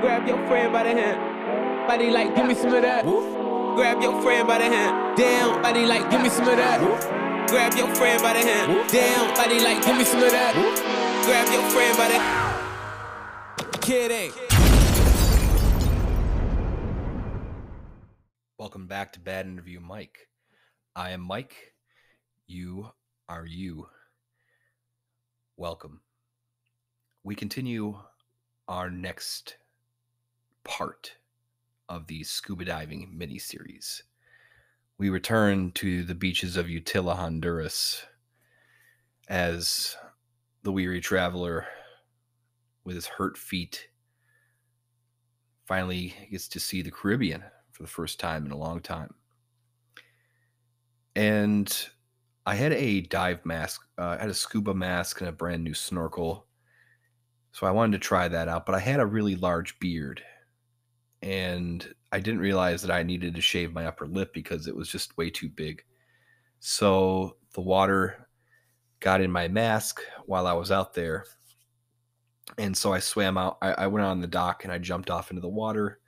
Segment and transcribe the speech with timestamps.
[0.00, 1.88] Grab your friend by the hand.
[1.88, 3.02] Body like, give me some of that.
[3.04, 5.16] Grab your friend by the hand.
[5.16, 6.80] Damn, body like, give me some of that.
[7.48, 8.90] Grab your friend by the hand.
[8.90, 10.54] Damn, body like, give me some of that.
[11.24, 13.80] Grab your friend by the hand.
[13.80, 14.32] Kidding.
[18.58, 20.28] Welcome back to Bad Interview Mike.
[20.94, 21.72] I am Mike.
[22.46, 22.90] You
[23.30, 23.86] are you.
[25.56, 26.02] Welcome.
[27.24, 27.98] We continue
[28.68, 29.56] our next
[30.66, 31.12] part
[31.88, 34.02] of the scuba diving mini series.
[34.98, 38.02] We return to the beaches of Utila, Honduras,
[39.28, 39.96] as
[40.62, 41.66] the weary traveler
[42.84, 43.88] with his hurt feet
[45.66, 47.42] finally gets to see the Caribbean
[47.72, 49.14] for the first time in a long time.
[51.14, 51.88] And
[52.46, 55.74] I had a dive mask, uh, I had a scuba mask and a brand new
[55.74, 56.46] snorkel.
[57.52, 60.22] So I wanted to try that out, but I had a really large beard.
[61.26, 64.88] And I didn't realize that I needed to shave my upper lip because it was
[64.88, 65.82] just way too big.
[66.60, 68.28] So the water
[69.00, 71.24] got in my mask while I was out there.
[72.58, 73.58] And so I swam out.
[73.60, 75.98] I, I went on the dock and I jumped off into the water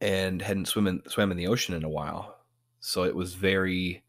[0.00, 2.44] and hadn't swim in, swam in the ocean in a while.
[2.78, 4.04] So it was very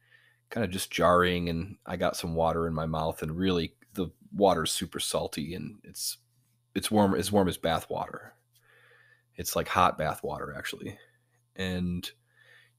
[0.51, 4.09] kind of just jarring and I got some water in my mouth and really the
[4.31, 6.17] water's super salty and it's
[6.75, 8.35] it's warm as warm as bath water.
[9.37, 10.97] It's like hot bath water actually.
[11.55, 12.09] And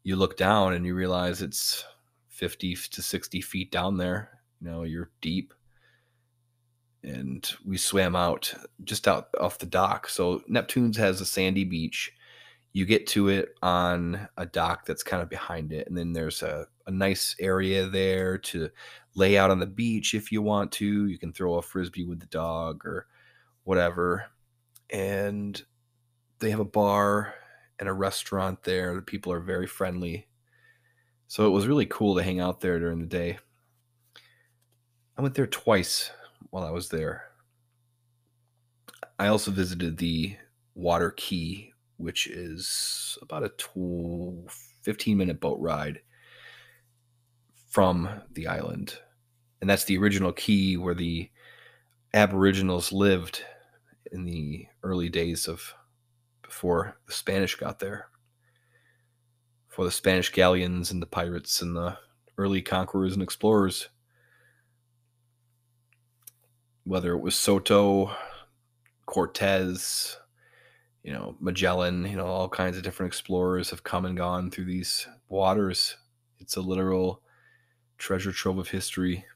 [0.02, 1.84] you look down and you realize it's
[2.28, 4.30] 50 to 60 feet down there.
[4.60, 5.54] You know, you're deep.
[7.02, 8.52] And we swam out
[8.84, 10.08] just out off the dock.
[10.08, 12.12] So Neptune's has a sandy beach
[12.72, 16.42] you get to it on a dock that's kind of behind it and then there's
[16.42, 18.70] a, a nice area there to
[19.14, 22.20] lay out on the beach if you want to you can throw a frisbee with
[22.20, 23.06] the dog or
[23.64, 24.26] whatever
[24.90, 25.62] and
[26.38, 27.34] they have a bar
[27.78, 30.26] and a restaurant there the people are very friendly.
[31.26, 33.38] So it was really cool to hang out there during the day.
[35.16, 36.10] I went there twice
[36.50, 37.24] while i was there.
[39.18, 40.36] I also visited the
[40.74, 44.50] Water Cay which is about a 12,
[44.82, 46.00] 15 minute boat ride
[47.66, 48.98] from the island.
[49.60, 51.28] And that's the original key where the
[52.14, 53.44] Aboriginals lived
[54.12, 55.74] in the early days of
[56.48, 58.08] before the Spanish got there.
[59.68, 61.98] For the Spanish galleons and the pirates and the
[62.38, 63.90] early conquerors and explorers.
[66.84, 68.10] Whether it was Soto,
[69.04, 70.16] Cortez,
[71.02, 74.64] you know, Magellan, you know, all kinds of different explorers have come and gone through
[74.64, 75.96] these waters.
[76.38, 77.22] It's a literal
[77.98, 79.26] treasure trove of history.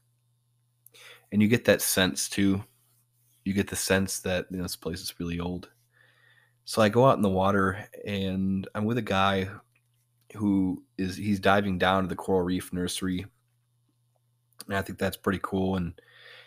[1.31, 2.63] And you get that sense too.
[3.45, 5.69] You get the sense that you know, this place is really old.
[6.65, 9.49] So I go out in the water and I'm with a guy
[10.33, 13.25] who is he's diving down to the coral reef nursery.
[14.67, 15.75] And I think that's pretty cool.
[15.75, 15.93] And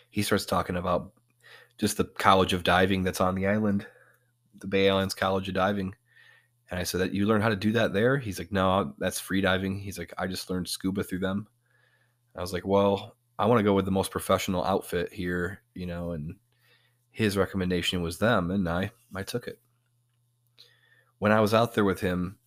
[0.09, 1.11] he starts talking about
[1.77, 3.85] just the college of diving that's on the island
[4.59, 5.93] the Bay Islands College of Diving.
[6.69, 8.17] And I said, that you learn how to do that there?
[8.17, 9.79] He's like, no, that's free diving.
[9.79, 11.47] He's like, I just learned scuba through them.
[12.35, 15.85] I was like, well, I want to go with the most professional outfit here, you
[15.85, 16.35] know, and
[17.11, 18.51] his recommendation was them.
[18.51, 19.59] And I, I took it.
[21.19, 22.37] When I was out there with him,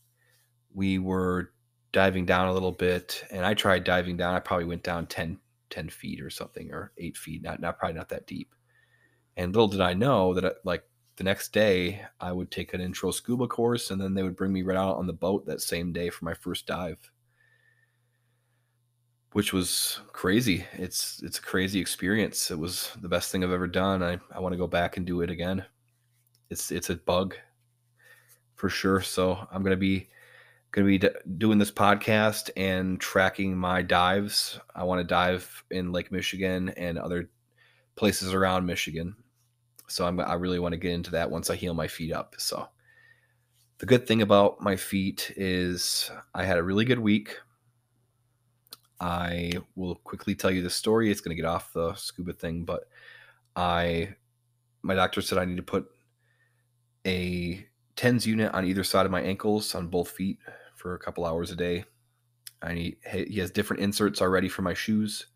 [0.72, 1.53] we were
[1.92, 4.34] diving down a little bit and I tried diving down.
[4.34, 5.38] I probably went down 10,
[5.70, 8.54] 10 feet or something, or eight feet, not, not probably not that deep.
[9.36, 10.84] And little did I know that I, like
[11.16, 14.53] the next day I would take an intro scuba course and then they would bring
[14.53, 16.98] me right out on the boat that same day for my first dive.
[19.32, 20.64] Which was crazy.
[20.72, 22.50] It's it's a crazy experience.
[22.50, 24.02] It was the best thing I've ever done.
[24.02, 25.64] I, I want to go back and do it again.
[26.48, 27.37] It's it's a bug
[28.60, 29.00] for sure.
[29.00, 30.09] So I'm gonna be
[30.72, 34.60] gonna be d- doing this podcast and tracking my dives.
[34.75, 37.31] I want to dive in Lake Michigan and other
[37.97, 39.16] places around Michigan
[39.91, 42.37] so I'm, I really want to get into that once I heal my feet up.
[42.38, 42.69] So
[43.79, 47.37] the good thing about my feet is I had a really good week.
[49.00, 51.11] I will quickly tell you the story.
[51.11, 52.85] It's going to get off the scuba thing, but
[53.56, 54.14] I,
[54.82, 55.90] my doctor said I need to put
[57.05, 57.67] a
[58.00, 60.38] TENS unit on either side of my ankles on both feet
[60.75, 61.85] for a couple hours a day.
[62.62, 65.26] I need, he has different inserts already for my shoes.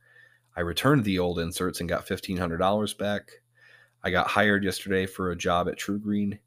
[0.56, 3.32] I returned the old inserts and got $1,500 back.
[4.02, 6.38] I got hired yesterday for a job at TruGreen.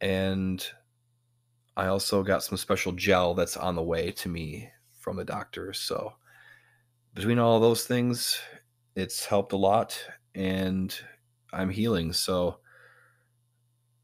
[0.00, 0.66] and
[1.76, 4.70] I also got some special gel that's on the way to me
[5.00, 5.74] from the doctor.
[5.74, 6.14] So
[7.12, 8.40] between all those things,
[8.96, 10.02] it's helped a lot,
[10.34, 10.94] and
[11.52, 12.14] I'm healing.
[12.14, 12.58] So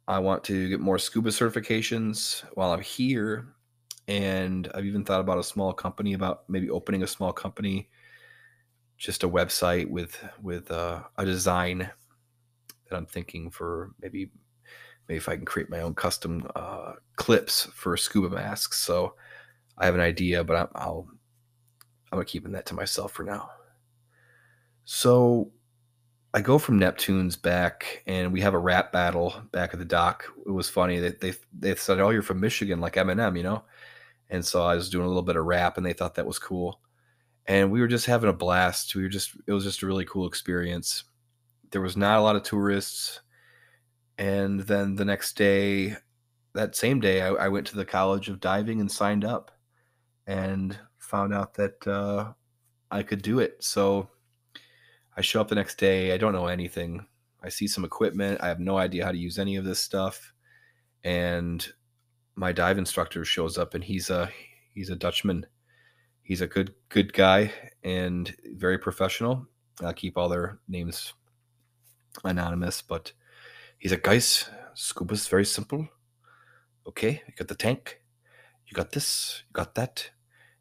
[0.09, 3.47] I want to get more scuba certifications while I'm here.
[4.09, 7.91] And I've even thought about a small company, about maybe opening a small company,
[8.97, 11.91] just a website with with uh, a design
[12.89, 14.31] that I'm thinking for maybe
[15.07, 18.79] maybe if I can create my own custom uh, clips for scuba masks.
[18.81, 19.15] So
[19.77, 21.09] I have an idea, but I'm, I'll
[22.11, 23.51] I'm keeping that to myself for now.
[24.87, 25.53] So
[26.39, 30.25] I go from Neptune's back, and we have a rap battle back at the dock.
[30.47, 33.65] It was funny that they they said, "Oh, you're from Michigan, like Eminem," you know.
[34.31, 36.39] And so I was doing a little bit of rap, and they thought that was
[36.39, 36.81] cool.
[37.47, 38.95] And we were just having a blast.
[38.95, 41.03] We were just it was just a really cool experience.
[41.73, 43.21] There was not a lot of tourists.
[44.17, 45.97] And then the next day,
[46.55, 49.51] that same day, I, I went to the College of Diving and signed up,
[50.29, 52.33] and found out that uh,
[52.93, 53.65] I could do it.
[53.65, 54.09] So
[55.19, 56.13] I show up the next day.
[56.13, 57.05] I don't know anything.
[57.43, 58.41] I see some equipment.
[58.41, 60.33] I have no idea how to use any of this stuff.
[61.03, 61.67] And
[62.37, 64.31] my dive instructor shows up and he's a
[64.75, 65.45] he's a Dutchman.
[66.23, 69.45] He's a good good guy and very professional.
[69.83, 71.15] I'll keep all their names
[72.23, 73.13] anonymous, but
[73.79, 75.89] he's like, guys, scuba's very simple.
[76.87, 78.01] Okay, you got the tank,
[78.69, 80.11] you got this, you got that.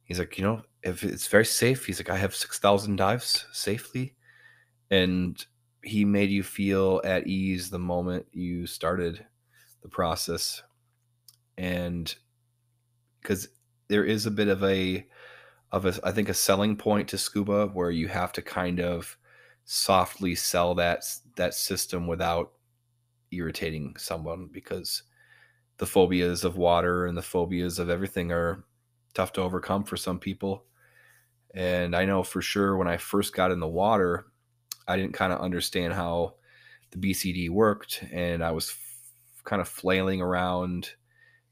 [0.03, 3.45] He's like, you know, if it's very safe, he's like, I have six thousand dives
[3.51, 4.15] safely
[4.92, 5.45] and
[5.84, 9.25] he made you feel at ease the moment you started
[9.81, 10.62] the process.
[11.57, 12.13] And
[13.22, 13.48] because
[13.88, 15.06] there is a bit of a
[15.72, 19.18] of a i think a selling point to scuba where you have to kind of
[19.66, 21.04] softly sell that
[21.36, 22.54] that system without
[23.31, 25.04] irritating someone because
[25.78, 28.63] the phobias of water and the phobias of everything are
[29.13, 30.66] tough to overcome for some people.
[31.54, 34.28] And i know for sure when i first got in the water
[34.88, 36.36] I didn't kind of understand how
[36.92, 40.92] the BCD worked, and I was f- kind of flailing around,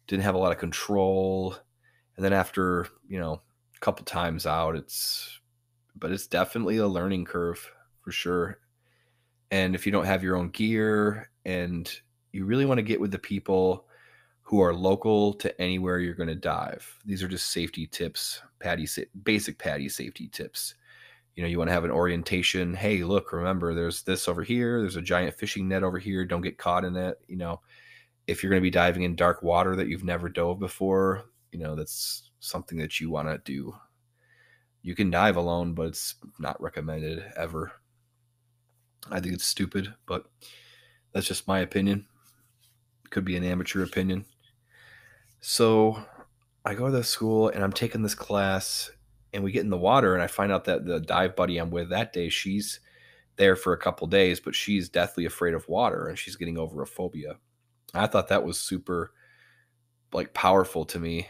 [0.08, 1.56] didn't have a lot of control.
[2.16, 3.42] And then after you know
[3.76, 5.40] a couple times out, it's
[5.96, 7.70] but it's definitely a learning curve
[8.02, 8.60] for sure.
[9.52, 11.90] And if you don't have your own gear, and
[12.32, 13.86] you really want to get with the people
[14.42, 18.88] who are local to anywhere you're going to dive, these are just safety tips, PADI
[19.24, 20.76] basic PADI safety tips
[21.36, 24.80] you know you want to have an orientation hey look remember there's this over here
[24.82, 27.62] there's a giant fishing net over here don't get caught in it you know?
[28.28, 31.60] If you're going to be diving in dark water that you've never dove before you
[31.60, 33.76] know that's something that you want to do.
[34.82, 37.72] You can dive alone but it's not recommended ever.
[39.10, 40.26] I think it's stupid but
[41.12, 42.08] that's just my opinion.
[43.10, 44.26] Could be an amateur opinion.
[45.42, 46.04] So
[46.66, 48.90] i go to the school and i'm taking this class
[49.36, 51.70] and we get in the water and I find out that the dive buddy I'm
[51.70, 52.80] with that day, she's
[53.36, 56.82] there for a couple days, but she's deathly afraid of water and she's getting over
[56.82, 57.36] a phobia.
[57.94, 59.12] I thought that was super
[60.14, 61.28] like powerful to me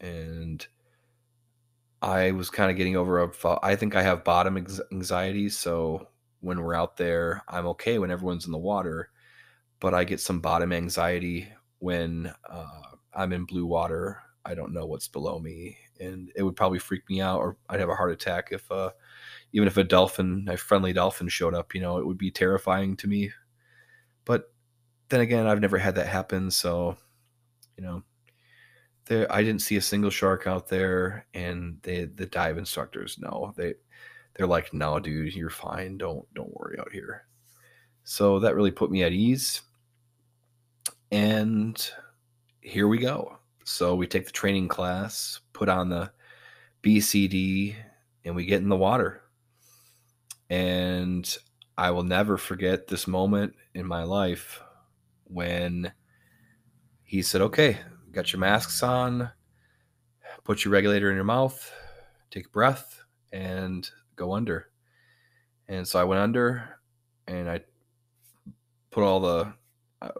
[0.00, 0.66] and
[2.02, 4.58] I was kind of getting over a I think I have bottom
[4.92, 6.08] anxiety, so
[6.40, 9.10] when we're out there, I'm okay when everyone's in the water,
[9.80, 11.48] but I get some bottom anxiety
[11.78, 12.82] when uh,
[13.14, 14.20] I'm in blue water.
[14.44, 17.80] I don't know what's below me and it would probably freak me out, or I'd
[17.80, 18.90] have a heart attack if, uh,
[19.52, 21.74] even if a dolphin, a friendly dolphin, showed up.
[21.74, 23.32] You know, it would be terrifying to me.
[24.24, 24.52] But
[25.08, 26.96] then again, I've never had that happen, so
[27.76, 28.02] you know,
[29.06, 33.52] there I didn't see a single shark out there, and they the dive instructors no,
[33.56, 33.74] they
[34.34, 35.98] they're like, no, dude, you're fine.
[35.98, 37.26] Don't don't worry out here.
[38.04, 39.62] So that really put me at ease.
[41.10, 41.90] And
[42.60, 43.38] here we go.
[43.64, 46.12] So we take the training class, put on the
[46.82, 47.74] BCD,
[48.24, 49.22] and we get in the water.
[50.50, 51.34] And
[51.78, 54.60] I will never forget this moment in my life
[55.24, 55.92] when
[57.02, 57.78] he said, Okay,
[58.12, 59.30] got your masks on,
[60.44, 61.72] put your regulator in your mouth,
[62.30, 64.68] take a breath, and go under.
[65.68, 66.78] And so I went under
[67.26, 67.60] and I
[68.90, 69.52] put all the,
[70.02, 70.10] I,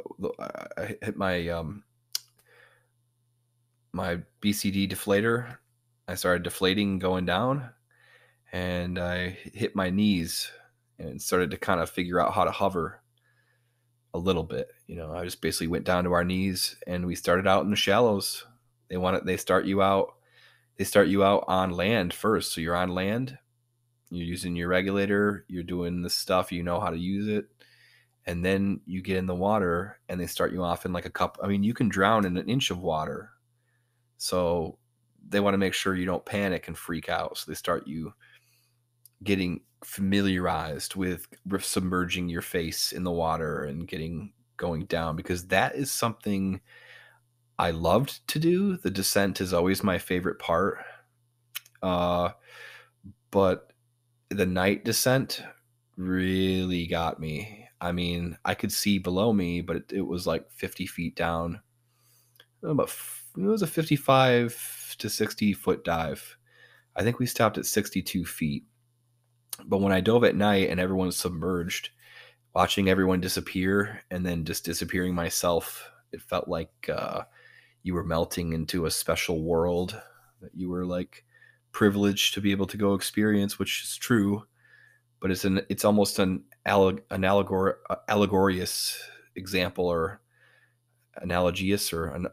[0.78, 1.83] I hit my um,
[3.94, 5.56] my BCD deflator.
[6.08, 7.70] I started deflating going down
[8.52, 10.50] and I hit my knees
[10.98, 13.00] and started to kind of figure out how to hover
[14.12, 14.68] a little bit.
[14.86, 17.70] You know, I just basically went down to our knees and we started out in
[17.70, 18.44] the shallows.
[18.88, 20.14] They want it, they start you out,
[20.76, 22.52] they start you out on land first.
[22.52, 23.38] So you're on land,
[24.10, 27.46] you're using your regulator, you're doing the stuff, you know how to use it.
[28.26, 31.10] And then you get in the water and they start you off in like a
[31.10, 31.38] cup.
[31.42, 33.30] I mean, you can drown in an inch of water
[34.16, 34.78] so
[35.28, 37.38] they want to make sure you don't panic and freak out.
[37.38, 38.12] So they start you
[39.22, 41.26] getting familiarized with
[41.60, 46.60] submerging your face in the water and getting going down because that is something
[47.58, 48.76] I loved to do.
[48.76, 50.78] The descent is always my favorite part.
[51.82, 52.30] Uh,
[53.30, 53.72] but
[54.30, 55.42] the night descent
[55.96, 57.68] really got me.
[57.80, 61.60] I mean, I could see below me, but it, it was like 50 feet down.
[62.62, 62.90] About
[63.36, 66.36] it was a 55 to 60 foot dive.
[66.96, 68.64] I think we stopped at 62 feet.
[69.64, 71.90] But when I dove at night and everyone's submerged,
[72.54, 77.22] watching everyone disappear and then just disappearing myself, it felt like uh,
[77.82, 80.00] you were melting into a special world
[80.40, 81.24] that you were like
[81.72, 84.44] privileged to be able to go experience, which is true.
[85.20, 89.02] But it's an it's almost an alleg- an allegor- allegorious
[89.36, 90.20] example or
[91.16, 92.28] analogious or an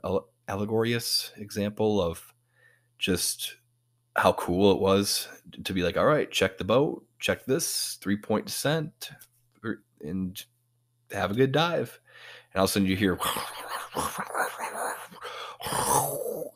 [0.51, 2.33] allegorious example of
[2.99, 3.55] just
[4.17, 5.29] how cool it was
[5.63, 9.11] to be like, all right, check the boat, check this three point descent,
[9.63, 10.43] er, and
[11.11, 11.97] have a good dive.
[12.53, 13.13] And all of a sudden you hear,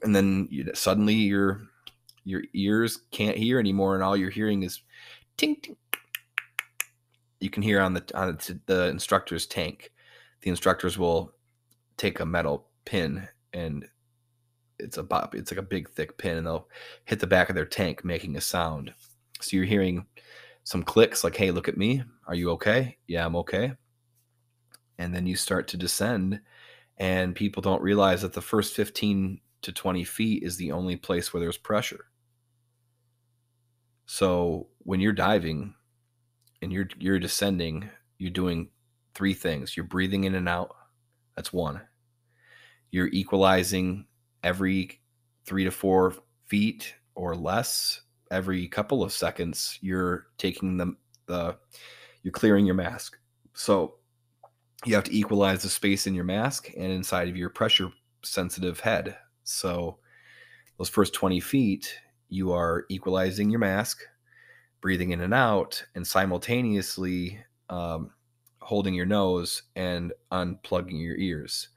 [0.03, 1.61] and then you, suddenly your
[2.25, 4.81] your ears can't hear anymore, and all you're hearing is
[5.37, 5.77] ting ting.
[7.39, 9.93] You can hear on the on the instructor's tank.
[10.41, 11.33] The instructors will
[11.95, 13.87] take a metal pin and
[14.77, 16.67] it's a it's like a big thick pin and they'll
[17.05, 18.93] hit the back of their tank making a sound.
[19.39, 20.05] So you're hearing
[20.63, 22.03] some clicks like hey look at me.
[22.27, 22.97] Are you okay?
[23.07, 23.73] Yeah i'm okay.
[24.97, 26.41] And then you start to descend
[26.97, 31.33] and people don't realize that the first 15 to 20 feet is the only place
[31.33, 32.05] where there's pressure.
[34.05, 35.73] So when you're diving
[36.61, 38.69] and you're you're descending you're doing
[39.13, 39.77] three things.
[39.77, 40.75] You're breathing in and out.
[41.35, 41.81] That's one
[42.91, 44.05] you're equalizing
[44.43, 45.01] every
[45.45, 46.13] three to four
[46.45, 48.01] feet or less
[48.31, 50.95] every couple of seconds you're taking the,
[51.27, 51.55] the
[52.23, 53.17] you're clearing your mask.
[53.53, 53.95] So
[54.85, 57.89] you have to equalize the space in your mask and inside of your pressure
[58.23, 59.15] sensitive head.
[59.43, 59.99] So
[60.77, 61.99] those first 20 feet
[62.29, 64.01] you are equalizing your mask
[64.81, 67.39] breathing in and out and simultaneously
[67.69, 68.11] um,
[68.61, 71.69] holding your nose and unplugging your ears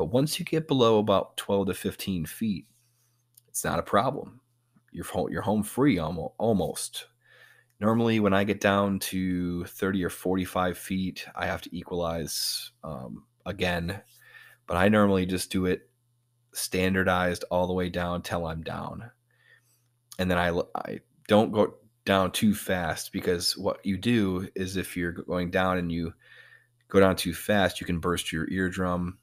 [0.00, 2.64] but once you get below about 12 to 15 feet,
[3.48, 4.40] it's not a problem.
[4.92, 7.04] You're, you're home free almost.
[7.80, 13.24] Normally, when I get down to 30 or 45 feet, I have to equalize um,
[13.44, 14.00] again.
[14.66, 15.90] But I normally just do it
[16.54, 19.10] standardized all the way down till I'm down.
[20.18, 21.74] And then I, I don't go
[22.06, 26.14] down too fast because what you do is if you're going down and you
[26.88, 29.18] go down too fast, you can burst your eardrum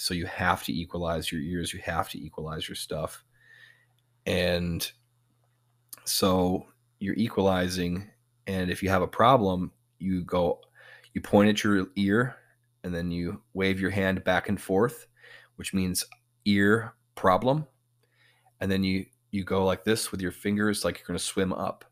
[0.00, 3.24] so you have to equalize your ears, you have to equalize your stuff.
[4.26, 4.88] And
[6.04, 6.66] so
[7.00, 8.08] you're equalizing
[8.46, 10.60] and if you have a problem, you go
[11.14, 12.36] you point at your ear
[12.84, 15.08] and then you wave your hand back and forth,
[15.56, 16.04] which means
[16.44, 17.66] ear problem.
[18.60, 21.52] And then you you go like this with your fingers like you're going to swim
[21.52, 21.84] up.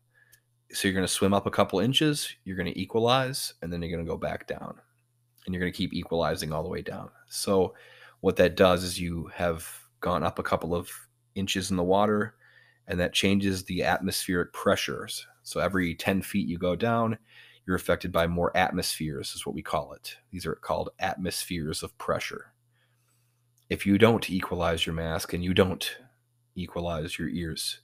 [0.71, 3.81] So you're going to swim up a couple inches, you're going to equalize, and then
[3.81, 4.79] you're going to go back down.
[5.45, 7.09] And you're going to keep equalizing all the way down.
[7.27, 7.73] So
[8.21, 9.67] what that does is you have
[9.99, 10.89] gone up a couple of
[11.35, 12.35] inches in the water
[12.87, 15.25] and that changes the atmospheric pressures.
[15.43, 17.17] So every 10 feet you go down,
[17.65, 20.15] you're affected by more atmospheres, is what we call it.
[20.31, 22.53] These are called atmospheres of pressure.
[23.69, 25.97] If you don't equalize your mask and you don't
[26.55, 27.81] equalize your ears,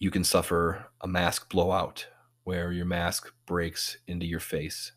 [0.00, 2.08] you can suffer a mask blowout
[2.42, 4.92] where your mask breaks into your face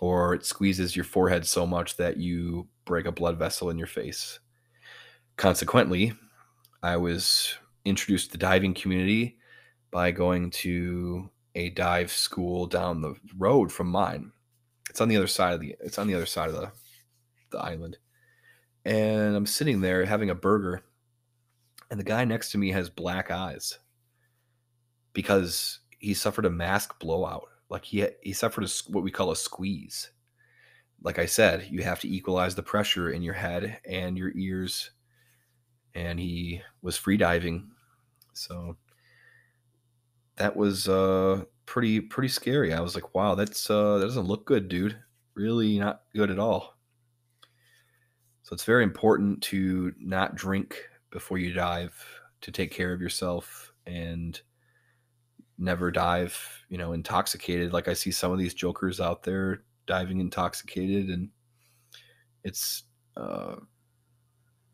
[0.00, 3.86] or it squeezes your forehead so much that you break a blood vessel in your
[3.86, 4.40] face.
[5.36, 6.12] Consequently,
[6.82, 9.38] I was introduced to the diving community
[9.92, 14.32] by going to a dive school down the road from mine.
[14.88, 16.72] It's on the other side of the it's on the other side of the
[17.52, 17.96] the island.
[18.84, 20.82] And I'm sitting there having a burger
[21.90, 23.78] and the guy next to me has black eyes
[25.12, 27.48] because he suffered a mask blowout.
[27.68, 30.10] Like he he suffered a, what we call a squeeze
[31.02, 34.90] like I said, you have to equalize the pressure in your head and your ears.
[35.94, 37.70] And he was free diving.
[38.32, 38.76] So
[40.36, 42.72] that was uh pretty pretty scary.
[42.72, 44.96] I was like, wow, that's uh that doesn't look good, dude.
[45.34, 46.76] Really not good at all.
[48.42, 50.76] So it's very important to not drink
[51.10, 51.94] before you dive,
[52.40, 54.40] to take care of yourself and
[55.58, 56.36] never dive,
[56.68, 57.72] you know, intoxicated.
[57.72, 61.28] Like I see some of these jokers out there diving intoxicated and
[62.44, 62.84] it's
[63.16, 63.56] uh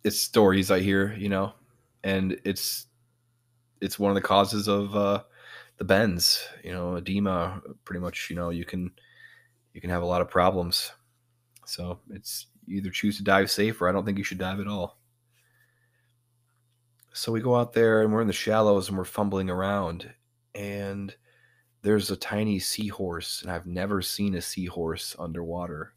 [0.05, 1.55] it's stories I hear, you know,
[2.05, 2.87] and it's
[3.81, 5.23] it's one of the causes of uh
[5.79, 8.93] the bends, you know, edema pretty much, you know, you can
[9.73, 10.93] you can have a lot of problems.
[11.65, 14.69] So it's either choose to dive safe or I don't think you should dive at
[14.69, 14.99] all.
[17.15, 20.13] So we go out there and we're in the shallows and we're fumbling around
[20.55, 21.15] and
[21.87, 25.95] there's a tiny seahorse and I've never seen a seahorse underwater.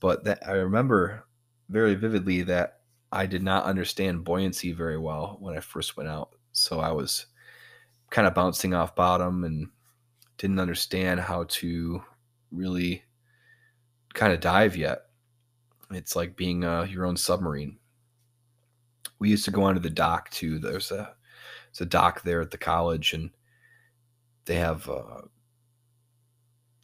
[0.00, 1.26] But that I remember
[1.68, 2.78] very vividly that
[3.10, 6.36] I did not understand buoyancy very well when I first went out.
[6.52, 7.26] So I was
[8.10, 9.66] kind of bouncing off bottom and
[10.38, 12.00] didn't understand how to
[12.52, 13.02] really
[14.14, 15.06] kind of dive yet.
[15.90, 17.78] It's like being uh, your own submarine.
[19.18, 20.60] We used to go onto the dock too.
[20.60, 21.16] There's a
[21.72, 23.30] there's a dock there at the college, and
[24.46, 25.22] they have uh,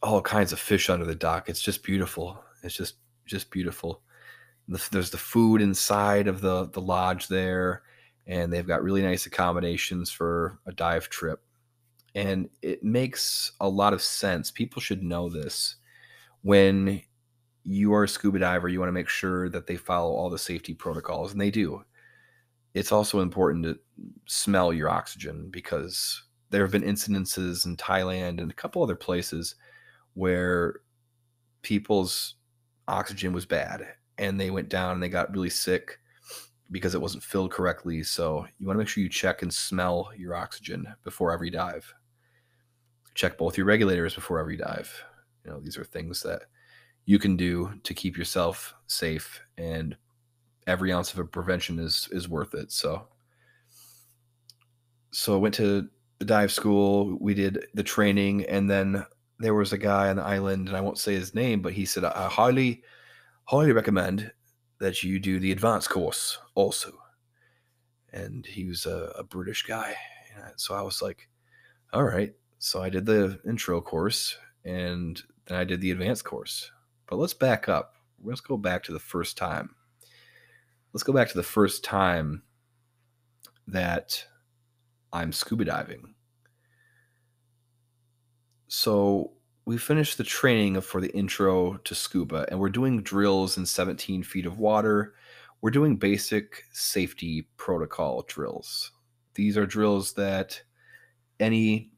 [0.03, 1.49] all kinds of fish under the dock.
[1.49, 2.43] It's just beautiful.
[2.63, 4.03] It's just just beautiful.
[4.69, 7.83] There's the food inside of the the lodge there,
[8.27, 11.43] and they've got really nice accommodations for a dive trip.
[12.15, 14.51] And it makes a lot of sense.
[14.51, 15.77] People should know this
[16.43, 17.03] when
[17.65, 20.39] you are a scuba diver, you want to make sure that they follow all the
[20.39, 21.85] safety protocols, and they do.
[22.75, 23.79] It's also important to
[24.27, 29.55] smell your oxygen because there have been incidences in Thailand and a couple other places
[30.15, 30.81] where
[31.63, 32.35] people's
[32.89, 33.87] oxygen was bad
[34.19, 35.99] and they went down and they got really sick
[36.71, 38.03] because it wasn't filled correctly.
[38.03, 41.93] So you want to make sure you check and smell your oxygen before every dive.
[43.15, 45.05] Check both your regulators before every dive.
[45.45, 46.43] You know, these are things that
[47.07, 49.97] you can do to keep yourself safe and
[50.67, 53.09] every ounce of a prevention is is worth it so
[55.11, 55.89] so I went to
[56.21, 59.05] the dive school we did the training and then
[59.41, 61.85] there was a guy on the island and I won't say his name but he
[61.85, 62.83] said I highly
[63.45, 64.31] highly recommend
[64.79, 66.93] that you do the advanced course also
[68.13, 69.97] and he was a, a British guy
[70.57, 71.29] so I was like
[71.93, 76.71] all right so I did the intro course and then I did the advanced course
[77.11, 77.95] but let's back up.
[78.23, 79.75] Let's go back to the first time.
[80.93, 82.43] Let's go back to the first time
[83.67, 84.25] that
[85.13, 86.15] I'm scuba diving.
[88.69, 89.33] So
[89.65, 94.23] we finished the training for the intro to scuba, and we're doing drills in 17
[94.23, 95.15] feet of water.
[95.61, 98.93] We're doing basic safety protocol drills.
[99.35, 100.61] These are drills that
[101.39, 101.91] any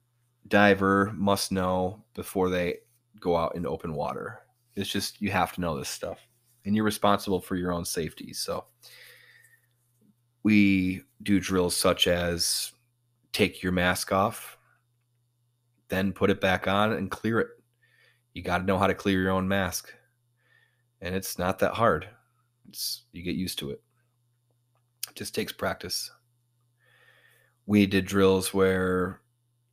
[0.48, 2.78] diver must know before they
[3.20, 4.40] go out into open water.
[4.74, 6.26] It's just you have to know this stuff,
[6.64, 8.32] and you're responsible for your own safety.
[8.32, 8.64] So
[10.42, 12.72] we do drills such as
[13.32, 14.58] take your mask off,
[15.88, 17.48] then put it back on and clear it.
[18.34, 19.92] You got to know how to clear your own mask,
[21.00, 22.08] and it's not that hard.
[22.68, 23.82] It's you get used to it.
[25.08, 26.10] It just takes practice.
[27.66, 29.20] We did drills where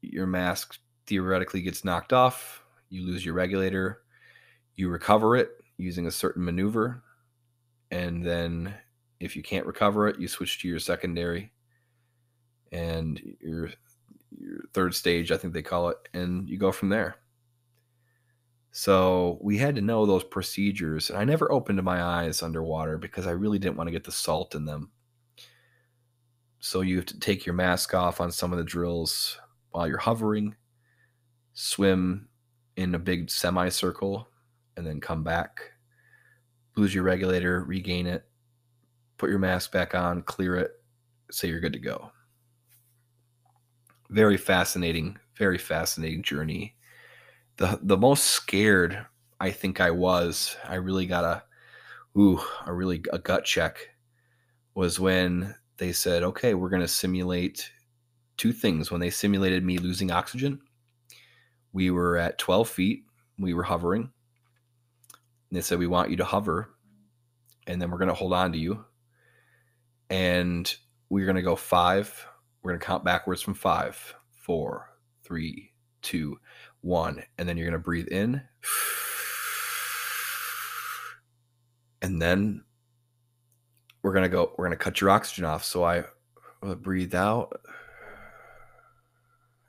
[0.01, 4.01] your mask theoretically gets knocked off, you lose your regulator,
[4.79, 7.03] you recover it using a certain maneuver
[7.91, 8.73] and then
[9.19, 11.51] if you can't recover it you switch to your secondary
[12.71, 13.69] and your
[14.37, 17.15] your third stage i think they call it and you go from there
[18.71, 23.25] so we had to know those procedures and i never opened my eyes underwater because
[23.25, 24.91] i really didn't want to get the salt in them
[26.59, 29.39] so you have to take your mask off on some of the drills
[29.71, 30.55] while you're hovering
[31.53, 32.29] swim
[32.77, 34.29] in a big semicircle
[34.77, 35.59] and then come back,
[36.77, 38.23] lose your regulator, regain it,
[39.17, 40.71] put your mask back on, clear it,
[41.29, 42.09] say you're good to go.
[44.09, 46.75] Very fascinating, very fascinating journey.
[47.57, 49.05] The the most scared
[49.39, 51.43] I think I was, I really got a
[52.19, 53.77] ooh, a really a gut check
[54.75, 57.71] was when they said, "Okay, we're going to simulate
[58.37, 60.61] two things." When they simulated me losing oxygen,
[61.71, 63.03] we were at 12 feet,
[63.37, 64.11] we were hovering,
[65.49, 66.69] and they said, We want you to hover,
[67.67, 68.85] and then we're going to hold on to you.
[70.09, 70.73] And
[71.09, 72.25] we're going to go five.
[72.61, 74.89] We're going to count backwards from five, four,
[75.23, 76.39] three, two,
[76.81, 77.23] one.
[77.37, 78.41] And then you're going to breathe in.
[82.01, 82.63] And then
[84.01, 85.63] we're going to go, we're going to cut your oxygen off.
[85.63, 86.03] So I
[86.63, 87.61] uh, breathe out.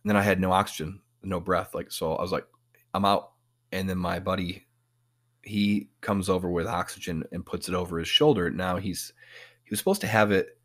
[0.03, 1.75] And then I had no oxygen, no breath.
[1.75, 2.47] Like, so I was like,
[2.95, 3.33] I'm out.
[3.73, 4.67] And then my buddy
[5.43, 8.51] he comes over with oxygen and puts it over his shoulder.
[8.51, 9.13] Now he's
[9.65, 10.59] he was supposed to have it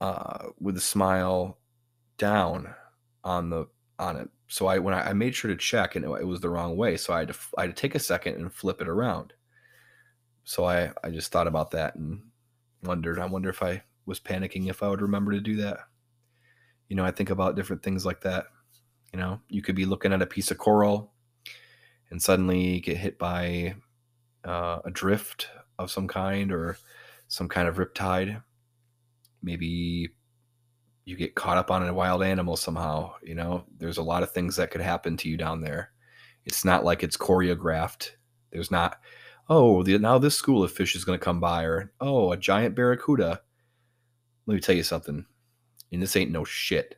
[0.00, 1.58] uh, with a smile
[2.18, 2.74] down
[3.24, 3.66] on the
[3.98, 4.28] on it.
[4.48, 6.76] So I when I, I made sure to check and it, it, was the wrong
[6.76, 6.96] way.
[6.96, 9.32] So I had to I had to take a second and flip it around.
[10.44, 12.22] So I I just thought about that and
[12.82, 13.18] wondered.
[13.18, 15.80] I wonder if I was panicking if I would remember to do that.
[16.88, 18.46] You know, I think about different things like that.
[19.12, 21.12] You know, you could be looking at a piece of coral
[22.10, 23.76] and suddenly get hit by
[24.44, 26.78] uh, drift of some kind or
[27.28, 28.42] some kind of riptide.
[29.42, 30.10] Maybe
[31.04, 33.14] you get caught up on a wild animal somehow.
[33.22, 35.92] You know, there's a lot of things that could happen to you down there.
[36.44, 38.10] It's not like it's choreographed.
[38.50, 38.98] There's not,
[39.48, 42.36] oh, the, now this school of fish is going to come by, or oh, a
[42.36, 43.40] giant barracuda.
[44.46, 45.26] Let me tell you something.
[45.92, 46.96] And this ain't no shit.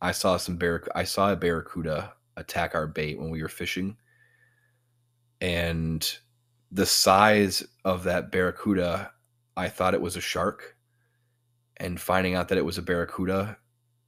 [0.00, 3.96] I saw some barrac- I saw a barracuda attack our bait when we were fishing,
[5.40, 6.18] and
[6.70, 9.12] the size of that barracuda,
[9.56, 10.76] I thought it was a shark,
[11.80, 13.56] and finding out that it was a barracuda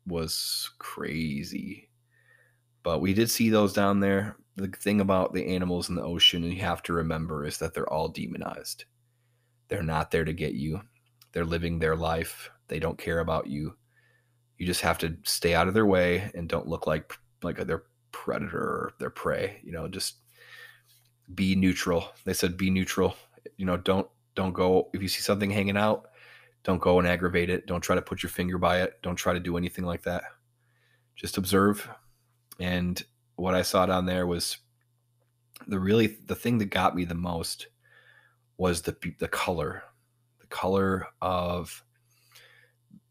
[0.06, 1.88] was crazy.
[2.83, 4.37] But we did see those down there.
[4.56, 7.90] The thing about the animals in the ocean you have to remember is that they're
[7.90, 8.85] all demonized.
[9.68, 10.80] They're not there to get you.
[11.33, 12.50] They're living their life.
[12.68, 13.76] They don't care about you.
[14.59, 17.85] You just have to stay out of their way and don't look like like their
[18.12, 19.61] predator or their prey.
[19.64, 20.16] You know, just
[21.35, 22.09] be neutral.
[22.24, 23.14] They said be neutral.
[23.56, 26.10] You know, don't don't go if you see something hanging out,
[26.62, 27.66] don't go and aggravate it.
[27.66, 29.01] Don't try to put your finger by it.
[29.03, 30.25] Don't try to do anything like that.
[31.16, 31.88] Just observe.
[32.59, 33.03] And
[33.37, 34.59] what I saw down there was
[35.66, 37.68] the really the thing that got me the most
[38.59, 39.83] was the the color.
[40.40, 41.83] The color of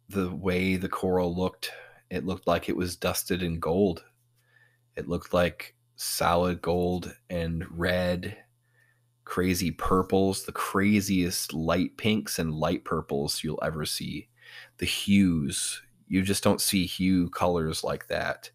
[0.09, 1.71] the way the coral looked.
[2.09, 4.03] It looked like it was dusted in gold.
[4.95, 8.37] It looked like solid gold and red,
[9.29, 14.27] crazy purples, the craziest light pinks and light purples you'll ever see.
[14.79, 18.49] The hues, you just don't see hue colors like that.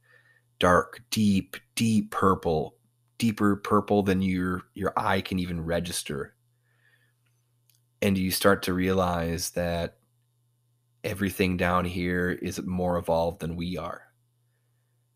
[0.59, 2.75] Dark, deep, deep purple,
[3.19, 6.35] deeper purple than your your eye can even register.
[8.03, 9.99] And you start to realize that
[11.05, 14.03] everything down here is more evolved than we are.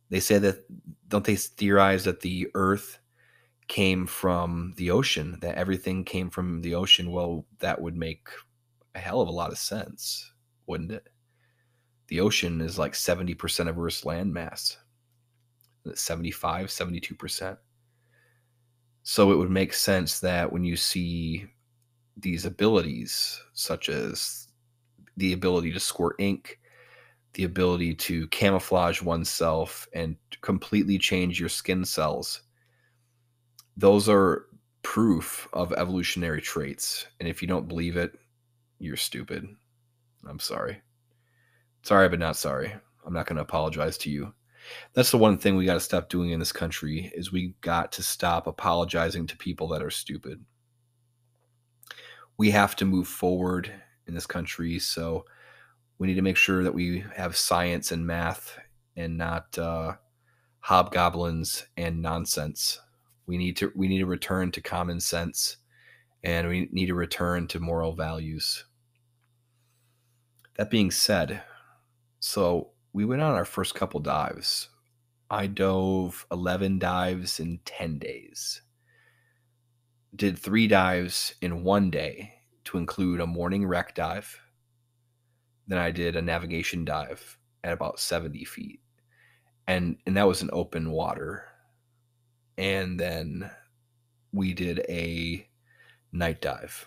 [0.08, 0.64] They say that
[1.08, 3.00] don't they theorize that the earth
[3.68, 7.10] came from the ocean, that everything came from the ocean?
[7.10, 8.28] Well, that would make
[8.94, 10.32] a hell of a lot of sense,
[10.66, 11.08] wouldn't it?
[12.08, 14.76] The ocean is like 70% of Earth's landmass.
[15.94, 17.56] 75, 72%.
[19.02, 21.46] So it would make sense that when you see
[22.16, 24.48] these abilities, such as
[25.16, 26.58] the ability to squirt ink,
[27.34, 32.42] the ability to camouflage oneself and completely change your skin cells.
[33.78, 34.46] Those are
[34.82, 37.06] proof of evolutionary traits.
[37.20, 38.18] And if you don't believe it,
[38.80, 39.46] you're stupid.
[40.28, 40.82] I'm sorry.
[41.84, 42.74] Sorry, but not sorry.
[43.06, 44.34] I'm not going to apologize to you.
[44.94, 47.92] That's the one thing we got to stop doing in this country is we got
[47.92, 50.44] to stop apologizing to people that are stupid.
[52.36, 53.72] We have to move forward
[54.08, 54.80] in this country.
[54.80, 55.24] So
[55.98, 58.58] we need to make sure that we have science and math
[58.96, 59.94] and not uh,
[60.58, 62.80] hobgoblins and nonsense.
[63.28, 65.58] We need to we need to return to common sense,
[66.24, 68.64] and we need to return to moral values.
[70.56, 71.42] That being said,
[72.18, 74.70] so we went on our first couple dives.
[75.30, 78.62] I dove 11 dives in 10 days.
[80.16, 82.32] Did three dives in one day
[82.64, 84.40] to include a morning wreck dive,
[85.66, 88.80] then I did a navigation dive at about 70 feet.
[89.66, 91.44] And and that was an open water.
[92.58, 93.50] And then
[94.32, 95.48] we did a
[96.12, 96.86] night dive.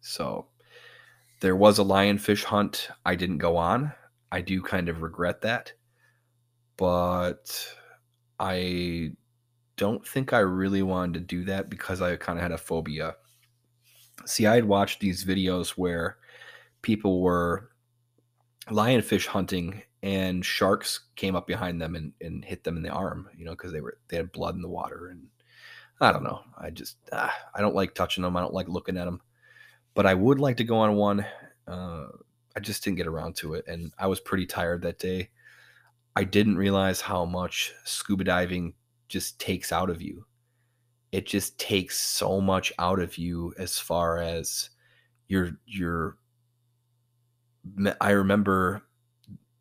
[0.00, 0.46] So
[1.40, 3.92] there was a lionfish hunt I didn't go on.
[4.32, 5.72] I do kind of regret that.
[6.76, 7.74] But
[8.38, 9.12] I
[9.76, 13.14] don't think I really wanted to do that because I kind of had a phobia.
[14.24, 16.18] See, I had watched these videos where
[16.82, 17.70] people were
[18.68, 23.28] lionfish hunting and sharks came up behind them and, and hit them in the arm,
[23.36, 25.26] you know, because they were they had blood in the water and
[26.00, 26.42] I don't know.
[26.56, 28.36] I just ah, I don't like touching them.
[28.36, 29.20] I don't like looking at them,
[29.94, 31.26] but I would like to go on one.
[31.66, 32.06] Uh,
[32.54, 35.30] I just didn't get around to it, and I was pretty tired that day.
[36.14, 38.74] I didn't realize how much scuba diving
[39.08, 40.24] just takes out of you.
[41.10, 44.70] It just takes so much out of you as far as
[45.26, 46.18] your your
[48.00, 48.84] I remember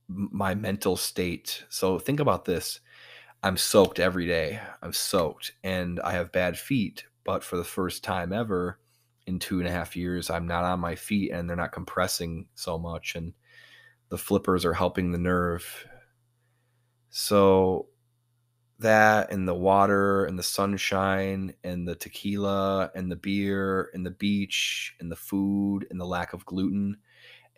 [0.08, 1.64] my mental state.
[1.70, 2.80] So think about this.
[3.44, 4.60] I'm soaked every day.
[4.82, 7.06] I'm soaked and I have bad feet.
[7.24, 8.80] But for the first time ever
[9.28, 12.48] in two and a half years, I'm not on my feet and they're not compressing
[12.56, 13.16] so much.
[13.16, 13.34] And
[14.10, 15.88] the flippers are helping the nerve.
[17.10, 17.88] So
[18.80, 24.12] that and the water and the sunshine and the tequila and the beer and the
[24.12, 26.98] beach and the food and the lack of gluten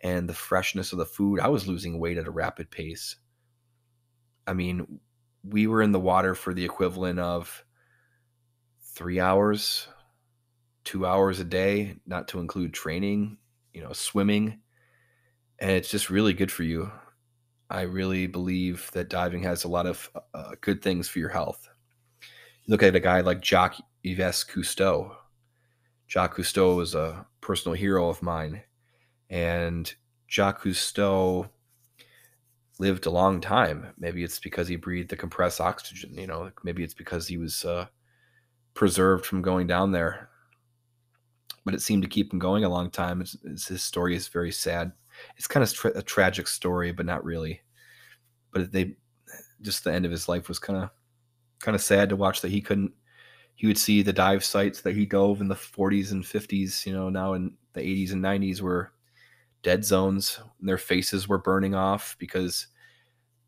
[0.00, 1.40] and the freshness of the food.
[1.40, 3.16] I was losing weight at a rapid pace.
[4.46, 5.00] I mean,
[5.42, 7.64] we were in the water for the equivalent of
[8.94, 9.88] three hours,
[10.84, 13.38] two hours a day, not to include training,
[13.72, 14.60] you know, swimming.
[15.58, 16.90] And it's just really good for you.
[17.70, 21.68] I really believe that diving has a lot of uh, good things for your health.
[22.64, 25.14] You look at a guy like Jacques Yves Cousteau.
[26.08, 28.62] Jacques Cousteau was a personal hero of mine.
[29.30, 29.92] And
[30.28, 31.48] Jacques Cousteau
[32.78, 33.88] lived a long time.
[33.98, 37.64] Maybe it's because he breathed the compressed oxygen, you know, maybe it's because he was
[37.64, 37.86] uh,
[38.74, 40.28] preserved from going down there.
[41.64, 43.20] But it seemed to keep him going a long time.
[43.20, 44.92] It's, it's, his story is very sad.
[45.36, 47.60] It's kind of tra- a tragic story, but not really.
[48.52, 48.96] But they,
[49.60, 50.90] just the end of his life was kind of,
[51.60, 52.92] kind of sad to watch that he couldn't.
[53.56, 56.86] He would see the dive sites that he dove in the 40s and 50s.
[56.86, 58.92] You know, now in the 80s and 90s were
[59.62, 60.40] dead zones.
[60.60, 62.68] Their faces were burning off because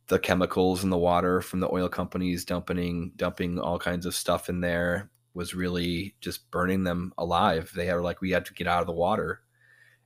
[0.06, 4.48] the chemicals in the water from the oil companies dumping dumping all kinds of stuff
[4.48, 7.70] in there was really just burning them alive.
[7.74, 9.42] They are like we had to get out of the water.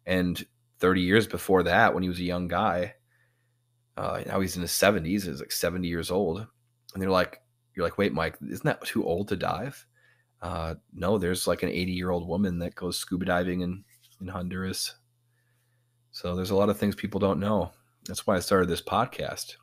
[0.06, 0.44] And
[0.80, 2.94] 30 years before that, when he was a young guy,
[3.96, 5.24] uh, now he's in his 70s.
[5.24, 6.46] He's like 70 years old,
[6.92, 7.40] and they're like,
[7.74, 9.86] "You're like, wait, Mike, isn't that too old to dive?"
[10.42, 13.84] Uh, no, there's like an 80 year old woman that goes scuba diving in
[14.20, 14.94] in Honduras
[16.14, 17.72] so there's a lot of things people don't know.
[18.06, 19.56] That's why I started this podcast.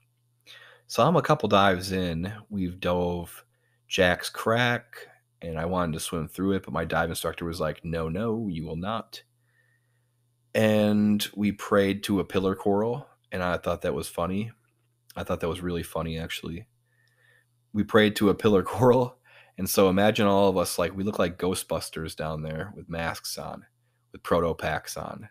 [0.86, 2.34] So I'm a couple dives in.
[2.50, 3.46] We've dove
[3.88, 5.08] Jack's Crack,
[5.42, 8.50] and I wanted to swim through it, but my dive instructor was like, no, no,
[8.50, 9.24] you will not.
[10.54, 14.52] And we prayed to a pillar coral, and I thought that was funny.
[15.16, 16.68] I thought that was really funny, actually.
[17.72, 19.20] We prayed to a pillar coral,
[19.58, 23.38] and so imagine all of us like we look like Ghostbusters down there with masks
[23.38, 23.66] on,
[24.12, 25.30] with proton packs on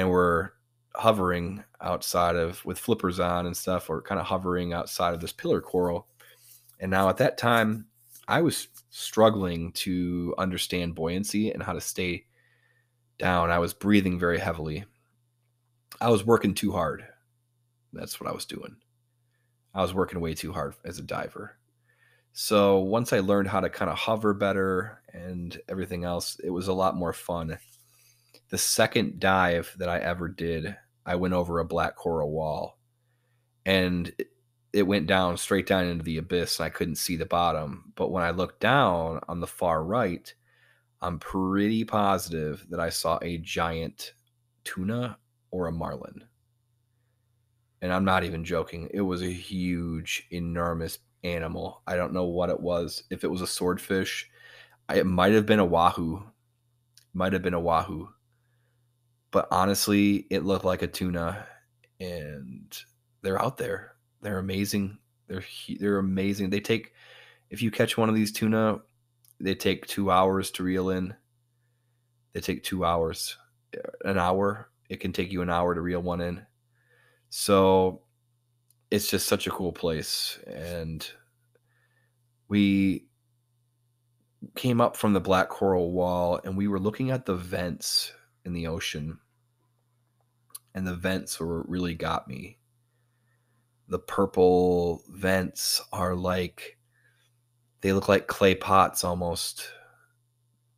[0.00, 0.50] and we're
[0.94, 5.32] hovering outside of with flippers on and stuff or kind of hovering outside of this
[5.32, 6.08] pillar coral.
[6.80, 7.86] And now at that time
[8.26, 12.24] i was struggling to understand buoyancy and how to stay
[13.18, 13.50] down.
[13.50, 14.84] I was breathing very heavily.
[16.00, 17.04] I was working too hard.
[17.92, 18.76] That's what i was doing.
[19.74, 21.58] I was working way too hard as a diver.
[22.32, 26.68] So once i learned how to kind of hover better and everything else it was
[26.68, 27.58] a lot more fun
[28.50, 32.78] the second dive that I ever did, I went over a black coral wall
[33.64, 34.12] and
[34.72, 37.92] it went down straight down into the abyss and I couldn't see the bottom.
[37.94, 40.32] But when I looked down on the far right,
[41.00, 44.12] I'm pretty positive that I saw a giant
[44.64, 45.18] tuna
[45.50, 46.24] or a marlin.
[47.82, 48.90] And I'm not even joking.
[48.92, 51.82] It was a huge, enormous animal.
[51.86, 53.04] I don't know what it was.
[53.10, 54.28] If it was a swordfish,
[54.92, 56.24] it might have been a wahoo.
[57.14, 58.10] Might have been a wahoo
[59.30, 61.46] but honestly, it looked like a tuna,
[62.00, 62.76] and
[63.22, 63.94] they're out there.
[64.22, 64.98] They're amazing.
[65.28, 65.44] They're
[65.78, 66.50] they're amazing.
[66.50, 66.92] They take
[67.50, 68.80] if you catch one of these tuna,
[69.38, 71.14] they take two hours to reel in.
[72.32, 73.36] They take two hours,
[73.76, 74.70] uh, an hour.
[74.88, 76.44] It can take you an hour to reel one in.
[77.28, 78.02] So
[78.90, 81.08] it's just such a cool place, and
[82.48, 83.06] we
[84.56, 88.12] came up from the black coral wall and we were looking at the vents
[88.44, 89.18] in the ocean.
[90.74, 92.58] And the vents were really got me.
[93.88, 96.78] The purple vents are like
[97.80, 99.66] they look like clay pots almost.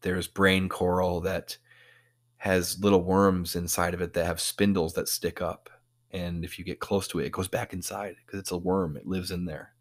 [0.01, 1.57] There's brain coral that
[2.39, 5.69] has little worms inside of it that have spindles that stick up.
[6.11, 8.97] And if you get close to it, it goes back inside because it's a worm.
[8.97, 9.75] It lives in there.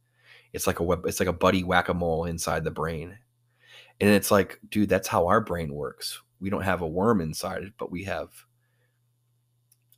[0.54, 3.18] It's like a web, it's like a buddy whack-a-mole inside the brain.
[4.00, 7.64] And it's like, dude, that's how our brain works we don't have a worm inside
[7.64, 8.30] it, but we have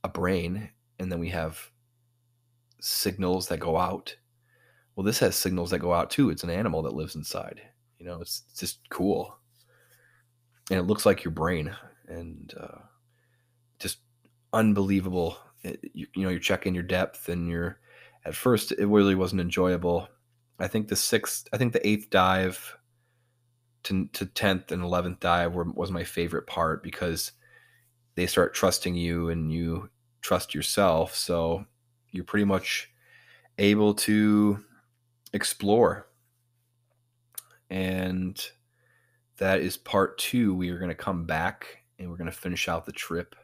[0.04, 1.58] a brain and then we have
[2.80, 4.14] signals that go out.
[4.94, 6.30] Well, this has signals that go out too.
[6.30, 7.62] It's an animal that lives inside.
[7.98, 9.36] You know, it's, it's just cool.
[10.70, 11.74] And it looks like your brain
[12.06, 12.78] and uh,
[13.78, 13.98] just
[14.52, 15.38] unbelievable.
[15.62, 17.80] It, you, you know, you're checking your depth and you're,
[18.26, 20.08] at first, it really wasn't enjoyable.
[20.58, 22.76] I think the sixth, I think the eighth dive
[23.84, 27.32] to, to 10th and 11th dive were, was my favorite part because
[28.14, 31.14] they start trusting you and you trust yourself.
[31.14, 31.64] So
[32.10, 32.90] you're pretty much
[33.58, 34.58] able to
[35.32, 36.06] explore.
[37.70, 38.40] And
[39.38, 40.54] that is part two.
[40.54, 43.34] We are going to come back and we're going to finish out the trip.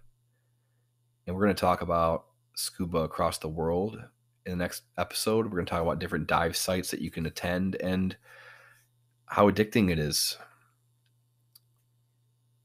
[1.26, 3.98] And we're going to talk about scuba across the world.
[4.46, 7.26] In the next episode, we're going to talk about different dive sites that you can
[7.26, 8.16] attend and
[9.30, 10.36] how addicting it is.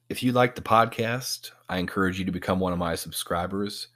[0.09, 3.89] If you like the podcast, I encourage you to become one of my subscribers.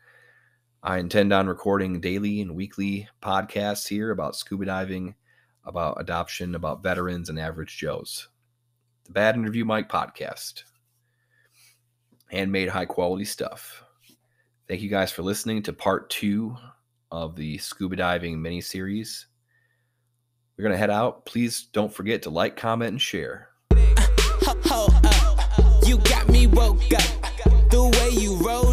[0.84, 5.16] I intend on recording daily and weekly podcasts here about scuba diving,
[5.66, 8.30] about adoption, about veterans, and average Joes.
[9.06, 10.64] The Bad Interview Mike podcast.
[12.30, 13.84] handmade, high quality stuff.
[14.68, 16.56] Thank you guys for listening to part two
[17.10, 19.26] of the scuba diving mini series.
[20.60, 21.24] We're going to head out.
[21.24, 23.48] Please don't forget to like, comment, and share.
[25.86, 28.69] You got me woke up the way you roll.